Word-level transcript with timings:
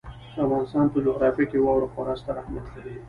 د 0.35 0.37
افغانستان 0.45 0.85
په 0.93 0.97
جغرافیه 1.05 1.45
کې 1.51 1.57
واوره 1.65 1.87
خورا 1.93 2.13
ستر 2.21 2.35
اهمیت 2.41 2.65
لري. 2.75 2.93